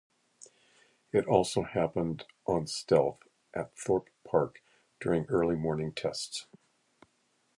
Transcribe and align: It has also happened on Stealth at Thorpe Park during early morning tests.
It 1.13 1.25
has 1.25 1.25
also 1.27 1.61
happened 1.61 2.25
on 2.47 2.65
Stealth 2.65 3.19
at 3.53 3.77
Thorpe 3.77 4.09
Park 4.27 4.63
during 4.99 5.25
early 5.27 5.55
morning 5.55 5.93
tests. 5.93 6.47